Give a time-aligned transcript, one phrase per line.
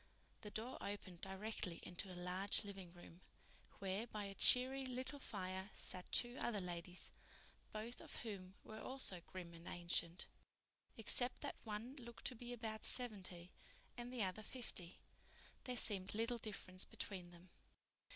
[0.41, 3.21] The door opened directly into a large living room,
[3.77, 7.11] where by a cheery little fire sat two other ladies,
[7.71, 10.25] both of whom were also grim and ancient.
[10.97, 13.51] Except that one looked to be about seventy
[13.95, 14.99] and the other fifty,
[15.65, 17.51] there seemed little difference between them.